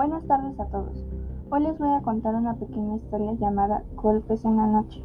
Buenas 0.00 0.26
tardes 0.26 0.58
a 0.58 0.64
todos. 0.64 1.04
Hoy 1.50 1.60
les 1.60 1.78
voy 1.78 1.90
a 1.90 2.00
contar 2.00 2.34
una 2.34 2.54
pequeña 2.54 2.96
historia 2.96 3.34
llamada 3.34 3.82
Golpes 3.96 4.46
en 4.46 4.56
la 4.56 4.66
noche. 4.66 5.04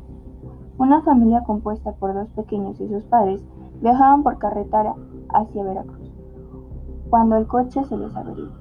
Una 0.78 1.02
familia 1.02 1.44
compuesta 1.44 1.92
por 1.92 2.14
dos 2.14 2.30
pequeños 2.30 2.80
y 2.80 2.88
sus 2.88 3.04
padres 3.04 3.44
viajaban 3.82 4.24
por 4.24 4.38
carretera 4.38 4.96
hacia 5.34 5.66
Veracruz, 5.66 6.14
cuando 7.10 7.36
el 7.36 7.46
coche 7.46 7.84
se 7.84 7.98
les 7.98 8.16
averió. 8.16 8.54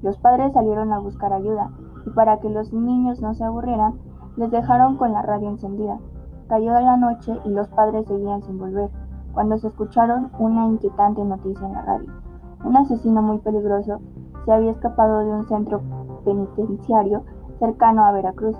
Los 0.00 0.16
padres 0.16 0.54
salieron 0.54 0.90
a 0.90 1.00
buscar 1.00 1.34
ayuda 1.34 1.70
y 2.06 2.10
para 2.12 2.40
que 2.40 2.48
los 2.48 2.72
niños 2.72 3.20
no 3.20 3.34
se 3.34 3.44
aburrieran, 3.44 3.98
les 4.38 4.50
dejaron 4.50 4.96
con 4.96 5.12
la 5.12 5.20
radio 5.20 5.50
encendida. 5.50 5.98
Cayó 6.48 6.72
la 6.80 6.96
noche 6.96 7.38
y 7.44 7.50
los 7.50 7.68
padres 7.68 8.06
seguían 8.06 8.42
sin 8.42 8.56
volver, 8.56 8.88
cuando 9.34 9.58
se 9.58 9.68
escucharon 9.68 10.30
una 10.38 10.66
inquietante 10.66 11.22
noticia 11.22 11.66
en 11.66 11.74
la 11.74 11.82
radio. 11.82 12.10
Un 12.64 12.74
asesino 12.74 13.20
muy 13.20 13.36
peligroso 13.40 14.00
se 14.44 14.52
había 14.52 14.72
escapado 14.72 15.20
de 15.20 15.30
un 15.30 15.46
centro 15.46 15.80
penitenciario 16.24 17.22
cercano 17.58 18.04
a 18.04 18.12
Veracruz 18.12 18.56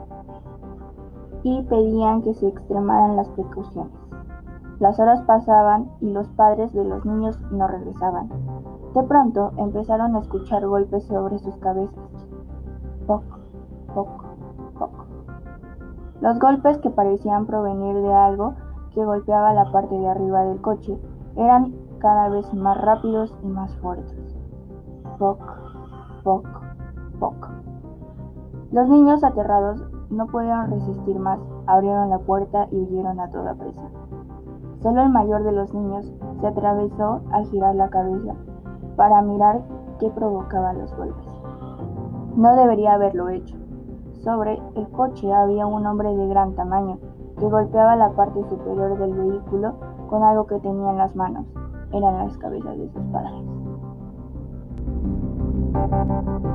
y 1.43 1.63
pedían 1.65 2.23
que 2.23 2.35
se 2.35 2.49
extremaran 2.49 3.17
las 3.17 3.29
precauciones. 3.31 3.93
Las 4.81 4.99
horas 4.99 5.23
pasaban 5.23 5.91
y 6.01 6.11
los 6.11 6.29
padres 6.29 6.73
de 6.73 6.85
los 6.85 7.05
niños 7.05 7.39
no 7.53 7.69
regresaban. 7.69 8.29
De 8.95 9.03
pronto 9.03 9.53
empezaron 9.57 10.17
a 10.17 10.21
escuchar 10.21 10.67
golpes 10.67 11.05
sobre 11.05 11.39
sus 11.39 11.57
cabezas. 11.59 12.05
Poco, 13.07 13.39
poco, 13.95 14.25
poco. 14.79 15.05
Los 16.21 16.39
golpes 16.39 16.79
que 16.79 16.91
parecían 16.91 17.47
provenir 17.47 17.97
de 17.97 18.13
algo 18.13 18.55
que 18.95 19.05
golpeaba 19.05 19.53
la 19.53 19.71
parte 19.71 19.95
de 19.95 20.09
arriba 20.09 20.45
del 20.45 20.61
coche 20.61 20.99
eran 21.37 21.75
cada 21.99 22.29
vez 22.29 22.53
más 22.55 22.81
rápidos 22.81 23.37
y 23.43 23.47
más 23.47 23.75
fuertes. 23.77 24.37
Poco, 25.19 25.47
poco, 26.25 26.61
poco. 27.21 27.49
Los 28.73 28.89
niños 28.89 29.23
aterrados 29.23 29.81
no 30.11 30.27
pudieron 30.27 30.71
resistir 30.71 31.19
más, 31.19 31.39
abrieron 31.67 32.11
la 32.11 32.19
puerta 32.19 32.67
y 32.73 32.79
huyeron 32.79 33.21
a 33.21 33.31
toda 33.31 33.55
prisa. 33.55 33.83
Solo 34.83 35.03
el 35.03 35.11
mayor 35.11 35.45
de 35.45 35.53
los 35.53 35.73
niños 35.73 36.13
se 36.41 36.47
atravesó 36.47 37.21
a 37.33 37.45
girar 37.45 37.77
la 37.77 37.89
cabeza 37.91 38.35
para 38.97 39.23
mirar 39.23 39.63
qué 40.01 40.11
provocaba 40.11 40.73
los 40.73 40.95
golpes. 40.97 41.27
No 42.37 42.57
debería 42.57 42.95
haberlo 42.95 43.29
hecho. 43.29 43.57
Sobre 44.25 44.61
el 44.75 44.89
coche 44.91 45.33
había 45.33 45.67
un 45.67 45.87
hombre 45.87 46.15
de 46.17 46.27
gran 46.27 46.55
tamaño 46.55 46.99
que 47.39 47.49
golpeaba 47.49 47.95
la 47.95 48.11
parte 48.11 48.43
superior 48.49 48.99
del 48.99 49.15
vehículo 49.15 49.75
con 50.09 50.23
algo 50.23 50.47
que 50.47 50.59
tenía 50.59 50.91
en 50.91 50.99
las 50.99 51.15
manos. 51.15 51.47
Eran 51.93 52.19
las 52.19 52.37
cabezas 52.39 52.77
de 52.77 52.89
sus 52.91 53.03
padres. 53.13 53.45
Thank 55.75 56.45
you. 56.45 56.54